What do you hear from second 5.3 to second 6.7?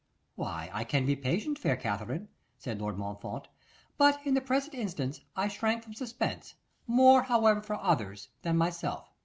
I shrank from suspense,